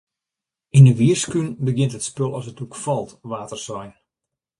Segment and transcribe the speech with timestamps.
[0.77, 3.91] Yn de Wierskún begjint it spul as it doek falt, waard der sein.